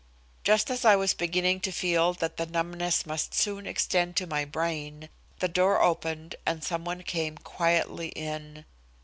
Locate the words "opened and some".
5.79-6.83